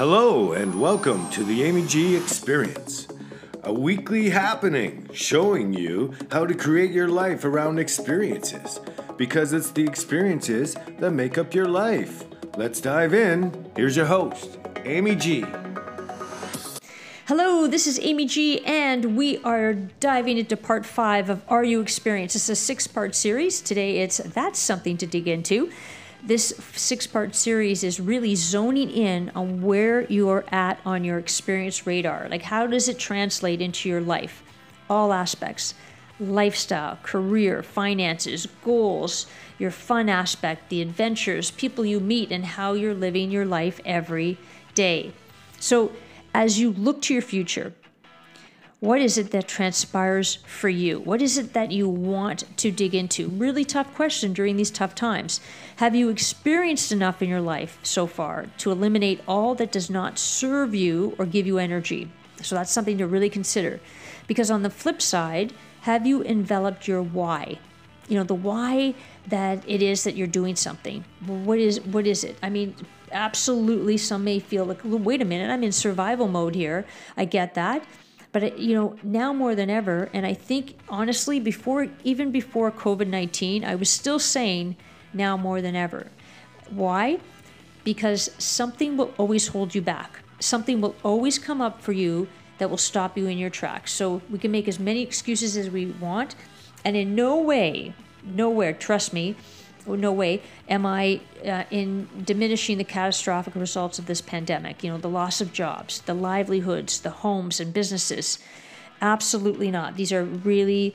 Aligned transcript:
Hello, 0.00 0.52
and 0.52 0.80
welcome 0.80 1.28
to 1.28 1.44
the 1.44 1.62
Amy 1.62 1.86
G 1.86 2.16
Experience, 2.16 3.06
a 3.64 3.70
weekly 3.70 4.30
happening 4.30 5.06
showing 5.12 5.74
you 5.74 6.14
how 6.32 6.46
to 6.46 6.54
create 6.54 6.90
your 6.90 7.08
life 7.08 7.44
around 7.44 7.78
experiences 7.78 8.80
because 9.18 9.52
it's 9.52 9.70
the 9.72 9.84
experiences 9.84 10.74
that 11.00 11.10
make 11.10 11.36
up 11.36 11.52
your 11.52 11.68
life. 11.68 12.24
Let's 12.56 12.80
dive 12.80 13.12
in. 13.12 13.70
Here's 13.76 13.94
your 13.94 14.06
host, 14.06 14.58
Amy 14.86 15.16
G. 15.16 15.44
Hello, 17.26 17.66
this 17.66 17.86
is 17.86 18.00
Amy 18.00 18.24
G, 18.24 18.64
and 18.64 19.18
we 19.18 19.36
are 19.44 19.74
diving 19.74 20.38
into 20.38 20.56
part 20.56 20.86
five 20.86 21.28
of 21.28 21.42
Are 21.46 21.62
You 21.62 21.82
Experienced? 21.82 22.36
It's 22.36 22.48
a 22.48 22.56
six 22.56 22.86
part 22.86 23.14
series. 23.14 23.60
Today 23.60 23.98
it's 23.98 24.16
That's 24.16 24.58
Something 24.58 24.96
to 24.96 25.06
Dig 25.06 25.28
Into. 25.28 25.70
This 26.22 26.54
six 26.74 27.06
part 27.06 27.34
series 27.34 27.82
is 27.82 27.98
really 27.98 28.34
zoning 28.34 28.90
in 28.90 29.30
on 29.34 29.62
where 29.62 30.02
you're 30.04 30.44
at 30.52 30.78
on 30.84 31.02
your 31.02 31.18
experience 31.18 31.86
radar. 31.86 32.28
Like, 32.28 32.42
how 32.42 32.66
does 32.66 32.88
it 32.88 32.98
translate 32.98 33.60
into 33.62 33.88
your 33.88 34.02
life? 34.02 34.42
All 34.88 35.12
aspects 35.12 35.74
lifestyle, 36.20 36.98
career, 37.02 37.62
finances, 37.62 38.46
goals, 38.62 39.26
your 39.58 39.70
fun 39.70 40.10
aspect, 40.10 40.68
the 40.68 40.82
adventures, 40.82 41.50
people 41.50 41.86
you 41.86 41.98
meet, 41.98 42.30
and 42.30 42.44
how 42.44 42.74
you're 42.74 42.94
living 42.94 43.30
your 43.30 43.46
life 43.46 43.80
every 43.86 44.36
day. 44.74 45.12
So, 45.58 45.92
as 46.34 46.60
you 46.60 46.72
look 46.72 47.00
to 47.02 47.14
your 47.14 47.22
future, 47.22 47.72
what 48.80 49.02
is 49.02 49.18
it 49.18 49.30
that 49.30 49.46
transpires 49.46 50.36
for 50.46 50.70
you? 50.70 51.00
What 51.00 51.20
is 51.20 51.36
it 51.36 51.52
that 51.52 51.70
you 51.70 51.86
want 51.86 52.44
to 52.56 52.70
dig 52.70 52.94
into? 52.94 53.28
Really 53.28 53.62
tough 53.62 53.94
question 53.94 54.32
during 54.32 54.56
these 54.56 54.70
tough 54.70 54.94
times. 54.94 55.38
Have 55.76 55.94
you 55.94 56.08
experienced 56.08 56.90
enough 56.90 57.20
in 57.20 57.28
your 57.28 57.42
life 57.42 57.78
so 57.82 58.06
far 58.06 58.46
to 58.56 58.70
eliminate 58.70 59.20
all 59.28 59.54
that 59.56 59.70
does 59.70 59.90
not 59.90 60.18
serve 60.18 60.74
you 60.74 61.14
or 61.18 61.26
give 61.26 61.46
you 61.46 61.58
energy? 61.58 62.10
So 62.40 62.54
that's 62.54 62.72
something 62.72 62.96
to 62.96 63.06
really 63.06 63.28
consider. 63.28 63.80
Because 64.26 64.50
on 64.50 64.62
the 64.62 64.70
flip 64.70 65.02
side, 65.02 65.52
have 65.82 66.06
you 66.06 66.24
enveloped 66.24 66.88
your 66.88 67.02
why? 67.02 67.58
You 68.08 68.16
know, 68.16 68.24
the 68.24 68.34
why 68.34 68.94
that 69.26 69.62
it 69.68 69.82
is 69.82 70.04
that 70.04 70.16
you're 70.16 70.26
doing 70.26 70.56
something. 70.56 71.04
What 71.26 71.58
is 71.58 71.82
what 71.82 72.06
is 72.06 72.24
it? 72.24 72.38
I 72.42 72.48
mean, 72.48 72.74
absolutely 73.12 73.98
some 73.98 74.24
may 74.24 74.38
feel 74.38 74.64
like 74.64 74.80
wait 74.84 75.20
a 75.20 75.24
minute, 75.26 75.50
I'm 75.50 75.62
in 75.62 75.70
survival 75.70 76.28
mode 76.28 76.54
here. 76.54 76.86
I 77.16 77.26
get 77.26 77.54
that. 77.54 77.84
But 78.32 78.58
you 78.58 78.74
know, 78.74 78.96
now 79.02 79.32
more 79.32 79.54
than 79.54 79.70
ever, 79.70 80.08
and 80.12 80.24
I 80.24 80.34
think 80.34 80.78
honestly, 80.88 81.40
before 81.40 81.88
even 82.04 82.30
before 82.30 82.70
COVID 82.70 83.08
nineteen, 83.08 83.64
I 83.64 83.74
was 83.74 83.90
still 83.90 84.18
saying 84.18 84.76
now 85.12 85.36
more 85.36 85.60
than 85.60 85.74
ever. 85.74 86.06
Why? 86.68 87.18
Because 87.82 88.30
something 88.38 88.96
will 88.96 89.12
always 89.18 89.48
hold 89.48 89.74
you 89.74 89.82
back. 89.82 90.20
Something 90.38 90.80
will 90.80 90.94
always 91.02 91.38
come 91.38 91.60
up 91.60 91.82
for 91.82 91.92
you 91.92 92.28
that 92.58 92.70
will 92.70 92.78
stop 92.78 93.18
you 93.18 93.26
in 93.26 93.38
your 93.38 93.50
tracks. 93.50 93.92
So 93.92 94.22
we 94.30 94.38
can 94.38 94.52
make 94.52 94.68
as 94.68 94.78
many 94.78 95.02
excuses 95.02 95.56
as 95.56 95.68
we 95.70 95.86
want, 95.86 96.36
and 96.84 96.96
in 96.96 97.14
no 97.16 97.36
way, 97.40 97.94
nowhere, 98.22 98.72
trust 98.72 99.12
me, 99.12 99.34
no 99.96 100.12
way 100.12 100.42
am 100.68 100.86
I 100.86 101.20
uh, 101.46 101.64
in 101.70 102.08
diminishing 102.24 102.78
the 102.78 102.84
catastrophic 102.84 103.54
results 103.54 103.98
of 103.98 104.06
this 104.06 104.20
pandemic. 104.20 104.82
You 104.84 104.90
know, 104.90 104.98
the 104.98 105.08
loss 105.08 105.40
of 105.40 105.52
jobs, 105.52 106.00
the 106.02 106.14
livelihoods, 106.14 107.00
the 107.00 107.10
homes 107.10 107.60
and 107.60 107.72
businesses. 107.72 108.38
Absolutely 109.00 109.70
not. 109.70 109.96
These 109.96 110.12
are 110.12 110.24
really 110.24 110.94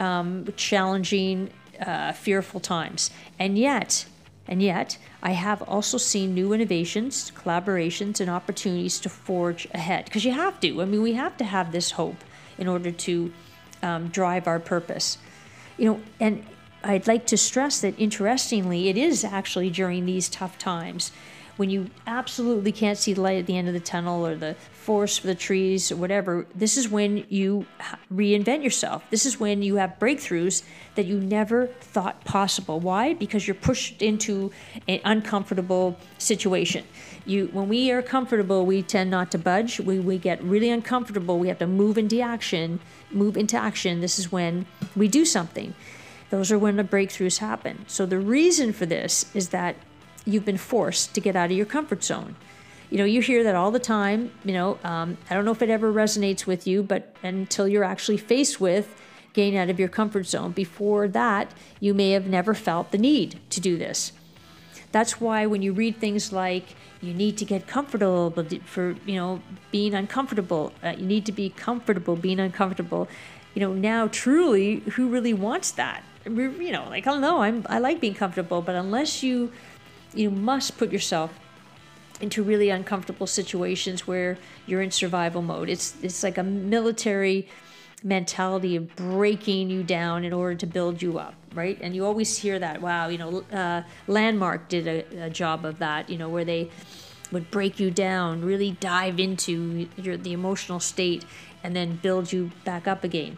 um, 0.00 0.46
challenging, 0.56 1.50
uh, 1.80 2.12
fearful 2.12 2.60
times. 2.60 3.10
And 3.38 3.58
yet, 3.58 4.06
and 4.48 4.62
yet, 4.62 4.98
I 5.22 5.32
have 5.32 5.62
also 5.62 5.98
seen 5.98 6.34
new 6.34 6.52
innovations, 6.52 7.30
collaborations, 7.30 8.20
and 8.20 8.28
opportunities 8.28 8.98
to 9.00 9.08
forge 9.08 9.68
ahead. 9.72 10.06
Because 10.06 10.24
you 10.24 10.32
have 10.32 10.58
to. 10.60 10.82
I 10.82 10.84
mean, 10.84 11.02
we 11.02 11.12
have 11.12 11.36
to 11.36 11.44
have 11.44 11.72
this 11.72 11.92
hope 11.92 12.24
in 12.58 12.66
order 12.66 12.90
to 12.90 13.32
um, 13.82 14.08
drive 14.08 14.46
our 14.46 14.58
purpose. 14.58 15.18
You 15.78 15.84
know, 15.86 16.00
and 16.20 16.44
I'd 16.84 17.06
like 17.06 17.26
to 17.26 17.36
stress 17.36 17.80
that 17.80 17.98
interestingly, 17.98 18.88
it 18.88 18.96
is 18.96 19.24
actually 19.24 19.70
during 19.70 20.06
these 20.06 20.28
tough 20.28 20.58
times 20.58 21.12
when 21.56 21.70
you 21.70 21.90
absolutely 22.06 22.72
can't 22.72 22.96
see 22.96 23.12
the 23.12 23.20
light 23.20 23.38
at 23.38 23.46
the 23.46 23.56
end 23.56 23.68
of 23.68 23.74
the 23.74 23.80
tunnel 23.80 24.26
or 24.26 24.34
the 24.34 24.54
forest 24.72 25.20
for 25.20 25.26
the 25.26 25.34
trees 25.34 25.92
or 25.92 25.96
whatever. 25.96 26.46
This 26.54 26.76
is 26.76 26.88
when 26.88 27.24
you 27.28 27.66
reinvent 28.12 28.64
yourself. 28.64 29.04
This 29.10 29.26
is 29.26 29.38
when 29.38 29.62
you 29.62 29.76
have 29.76 29.98
breakthroughs 30.00 30.62
that 30.94 31.04
you 31.06 31.20
never 31.20 31.66
thought 31.66 32.24
possible. 32.24 32.80
Why? 32.80 33.14
Because 33.14 33.46
you're 33.46 33.54
pushed 33.54 34.02
into 34.02 34.50
an 34.88 35.00
uncomfortable 35.04 35.98
situation. 36.18 36.84
You, 37.26 37.48
when 37.52 37.68
we 37.68 37.92
are 37.92 38.02
comfortable, 38.02 38.66
we 38.66 38.82
tend 38.82 39.10
not 39.10 39.30
to 39.32 39.38
budge. 39.38 39.78
We, 39.78 40.00
we 40.00 40.18
get 40.18 40.42
really 40.42 40.70
uncomfortable. 40.70 41.38
We 41.38 41.48
have 41.48 41.58
to 41.58 41.66
move 41.66 41.98
into 41.98 42.20
action. 42.20 42.80
Move 43.12 43.36
into 43.36 43.56
action. 43.56 44.00
This 44.00 44.18
is 44.18 44.32
when 44.32 44.66
we 44.96 45.06
do 45.06 45.24
something. 45.24 45.74
Those 46.32 46.50
are 46.50 46.58
when 46.58 46.76
the 46.76 46.82
breakthroughs 46.82 47.38
happen. 47.40 47.84
So 47.88 48.06
the 48.06 48.18
reason 48.18 48.72
for 48.72 48.86
this 48.86 49.26
is 49.34 49.50
that 49.50 49.76
you've 50.24 50.46
been 50.46 50.56
forced 50.56 51.14
to 51.14 51.20
get 51.20 51.36
out 51.36 51.50
of 51.50 51.56
your 51.58 51.66
comfort 51.66 52.02
zone. 52.02 52.36
You 52.88 52.96
know, 52.96 53.04
you 53.04 53.20
hear 53.20 53.44
that 53.44 53.54
all 53.54 53.70
the 53.70 53.78
time. 53.78 54.32
You 54.42 54.54
know, 54.54 54.78
um, 54.82 55.18
I 55.28 55.34
don't 55.34 55.44
know 55.44 55.50
if 55.50 55.60
it 55.60 55.68
ever 55.68 55.92
resonates 55.92 56.46
with 56.46 56.66
you, 56.66 56.82
but 56.82 57.14
until 57.22 57.68
you're 57.68 57.84
actually 57.84 58.16
faced 58.16 58.62
with 58.62 58.98
getting 59.34 59.58
out 59.58 59.68
of 59.68 59.78
your 59.78 59.90
comfort 59.90 60.24
zone, 60.24 60.52
before 60.52 61.06
that, 61.08 61.52
you 61.80 61.92
may 61.92 62.12
have 62.12 62.26
never 62.26 62.54
felt 62.54 62.92
the 62.92 62.98
need 62.98 63.38
to 63.50 63.60
do 63.60 63.76
this. 63.76 64.12
That's 64.90 65.20
why 65.20 65.44
when 65.44 65.60
you 65.60 65.74
read 65.74 65.98
things 65.98 66.32
like 66.32 66.64
you 67.02 67.12
need 67.12 67.36
to 67.38 67.44
get 67.44 67.66
comfortable 67.66 68.30
for 68.64 68.96
you 69.04 69.16
know 69.16 69.42
being 69.70 69.92
uncomfortable, 69.92 70.72
uh, 70.82 70.94
you 70.96 71.04
need 71.04 71.26
to 71.26 71.32
be 71.32 71.50
comfortable 71.50 72.16
being 72.16 72.40
uncomfortable. 72.40 73.06
You 73.52 73.60
know, 73.60 73.74
now 73.74 74.08
truly, 74.08 74.76
who 74.96 75.10
really 75.10 75.34
wants 75.34 75.72
that? 75.72 76.02
You 76.24 76.72
know, 76.72 76.86
like 76.88 77.04
don't 77.04 77.20
know, 77.20 77.42
I'm 77.42 77.66
I 77.68 77.78
like 77.78 78.00
being 78.00 78.14
comfortable, 78.14 78.62
but 78.62 78.74
unless 78.74 79.22
you 79.22 79.52
you 80.14 80.30
must 80.30 80.78
put 80.78 80.92
yourself 80.92 81.38
into 82.20 82.42
really 82.42 82.70
uncomfortable 82.70 83.26
situations 83.26 84.06
where 84.06 84.38
you're 84.66 84.80
in 84.80 84.90
survival 84.90 85.42
mode. 85.42 85.68
It's 85.68 85.96
it's 86.02 86.22
like 86.22 86.38
a 86.38 86.42
military 86.42 87.48
mentality 88.04 88.76
of 88.76 88.94
breaking 88.96 89.70
you 89.70 89.82
down 89.82 90.24
in 90.24 90.32
order 90.32 90.56
to 90.56 90.66
build 90.66 91.02
you 91.02 91.18
up, 91.18 91.34
right? 91.54 91.78
And 91.80 91.94
you 91.94 92.04
always 92.04 92.38
hear 92.38 92.58
that. 92.58 92.80
Wow, 92.80 93.08
you 93.08 93.18
know, 93.18 93.44
uh, 93.52 93.82
Landmark 94.06 94.68
did 94.68 94.86
a, 94.86 95.24
a 95.26 95.30
job 95.30 95.64
of 95.64 95.78
that. 95.78 96.08
You 96.08 96.18
know, 96.18 96.28
where 96.28 96.44
they 96.44 96.70
would 97.32 97.50
break 97.50 97.80
you 97.80 97.90
down, 97.90 98.44
really 98.44 98.72
dive 98.72 99.18
into 99.18 99.88
your 99.96 100.16
the 100.16 100.32
emotional 100.32 100.80
state, 100.80 101.24
and 101.64 101.74
then 101.74 101.96
build 101.96 102.32
you 102.32 102.50
back 102.64 102.86
up 102.86 103.04
again. 103.04 103.36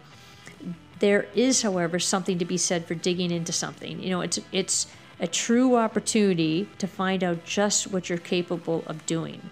There 1.04 1.26
is, 1.34 1.60
however, 1.60 1.98
something 1.98 2.38
to 2.38 2.46
be 2.46 2.56
said 2.56 2.86
for 2.86 2.94
digging 2.94 3.30
into 3.30 3.52
something. 3.52 4.02
You 4.02 4.08
know, 4.08 4.22
it's 4.22 4.40
it's 4.52 4.86
a 5.20 5.26
true 5.26 5.76
opportunity 5.76 6.66
to 6.78 6.86
find 6.86 7.22
out 7.22 7.44
just 7.44 7.88
what 7.88 8.08
you're 8.08 8.16
capable 8.16 8.84
of 8.86 9.04
doing. 9.04 9.50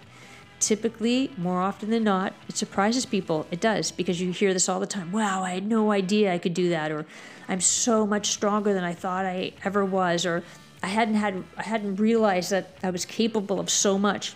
Typically, 0.59 1.29
more 1.37 1.61
often 1.61 1.91
than 1.91 2.03
not, 2.03 2.33
it 2.49 2.57
surprises 2.57 3.05
people. 3.05 3.45
It 3.51 3.61
does 3.61 3.91
because 3.91 4.19
you 4.19 4.31
hear 4.31 4.51
this 4.51 4.67
all 4.67 4.79
the 4.79 4.87
time. 4.87 5.11
Wow, 5.11 5.43
I 5.43 5.51
had 5.51 5.67
no 5.67 5.91
idea 5.91 6.33
I 6.33 6.39
could 6.39 6.55
do 6.55 6.69
that, 6.69 6.91
or 6.91 7.05
I'm 7.47 7.61
so 7.61 8.07
much 8.07 8.31
stronger 8.31 8.73
than 8.73 8.83
I 8.83 8.93
thought 8.95 9.27
I 9.27 9.51
ever 9.63 9.85
was, 9.85 10.25
or 10.25 10.43
I 10.81 10.87
hadn't 10.87 11.21
had 11.21 11.43
I 11.55 11.61
hadn't 11.61 11.97
realized 11.97 12.49
that 12.49 12.79
I 12.81 12.89
was 12.89 13.05
capable 13.05 13.59
of 13.59 13.69
so 13.69 13.99
much 13.99 14.33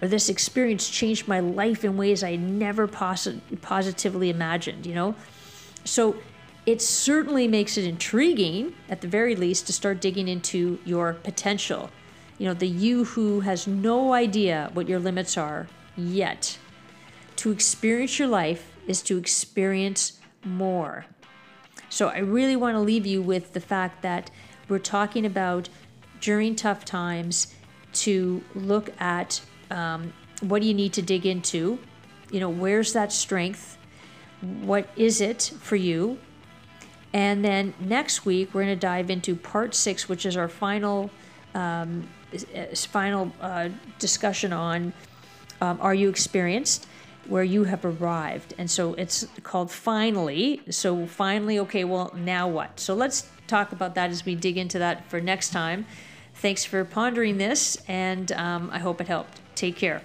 or 0.00 0.08
this 0.08 0.28
experience 0.28 0.88
changed 0.88 1.28
my 1.28 1.40
life 1.40 1.84
in 1.84 1.96
ways 1.96 2.22
I 2.22 2.36
never 2.36 2.88
posi- 2.88 3.40
positively 3.62 4.28
imagined, 4.28 4.86
you 4.86 4.94
know? 4.94 5.14
So 5.84 6.16
it 6.66 6.80
certainly 6.80 7.46
makes 7.46 7.76
it 7.76 7.84
intriguing, 7.84 8.74
at 8.88 9.00
the 9.00 9.08
very 9.08 9.36
least, 9.36 9.66
to 9.66 9.72
start 9.72 10.00
digging 10.00 10.28
into 10.28 10.78
your 10.84 11.14
potential. 11.14 11.90
You 12.38 12.46
know, 12.46 12.54
the 12.54 12.66
you 12.66 13.04
who 13.04 13.40
has 13.40 13.66
no 13.66 14.12
idea 14.12 14.70
what 14.72 14.88
your 14.88 14.98
limits 14.98 15.36
are 15.36 15.68
yet. 15.96 16.58
To 17.36 17.50
experience 17.50 18.18
your 18.18 18.28
life 18.28 18.70
is 18.86 19.02
to 19.02 19.18
experience 19.18 20.18
more. 20.44 21.04
So 21.90 22.08
I 22.08 22.18
really 22.18 22.56
want 22.56 22.74
to 22.74 22.80
leave 22.80 23.06
you 23.06 23.22
with 23.22 23.52
the 23.52 23.60
fact 23.60 24.02
that 24.02 24.30
we're 24.68 24.78
talking 24.78 25.26
about 25.26 25.68
during 26.20 26.56
tough 26.56 26.84
times 26.84 27.54
to 27.92 28.42
look 28.54 28.90
at 29.00 29.40
um, 29.70 30.12
what 30.40 30.62
do 30.62 30.68
you 30.68 30.74
need 30.74 30.92
to 30.94 31.02
dig 31.02 31.26
into? 31.26 31.78
You 32.30 32.40
know, 32.40 32.48
where's 32.48 32.92
that 32.94 33.12
strength? 33.12 33.78
What 34.40 34.88
is 34.96 35.20
it 35.20 35.52
for 35.60 35.76
you? 35.76 36.18
And 37.12 37.44
then 37.44 37.74
next 37.78 38.26
week, 38.26 38.52
we're 38.52 38.64
going 38.64 38.76
to 38.76 38.80
dive 38.80 39.08
into 39.08 39.36
part 39.36 39.74
six, 39.74 40.08
which 40.08 40.26
is 40.26 40.36
our 40.36 40.48
final 40.48 41.10
um, 41.54 42.08
final 42.74 43.32
uh, 43.40 43.68
discussion 44.00 44.52
on 44.52 44.92
um, 45.60 45.78
Are 45.80 45.94
You 45.94 46.08
Experienced? 46.08 46.86
Where 47.28 47.44
you 47.44 47.64
have 47.64 47.84
arrived. 47.84 48.54
And 48.58 48.70
so 48.70 48.94
it's 48.94 49.26
called 49.44 49.70
Finally. 49.70 50.60
So, 50.68 51.06
finally, 51.06 51.58
okay, 51.60 51.84
well, 51.84 52.12
now 52.14 52.48
what? 52.48 52.78
So, 52.78 52.94
let's 52.94 53.30
talk 53.46 53.72
about 53.72 53.94
that 53.94 54.10
as 54.10 54.26
we 54.26 54.34
dig 54.34 54.58
into 54.58 54.78
that 54.80 55.08
for 55.08 55.20
next 55.20 55.50
time. 55.50 55.86
Thanks 56.34 56.64
for 56.64 56.84
pondering 56.84 57.38
this, 57.38 57.78
and 57.86 58.30
um, 58.32 58.68
I 58.72 58.78
hope 58.78 59.00
it 59.00 59.06
helped. 59.06 59.40
Take 59.54 59.76
care. 59.76 60.02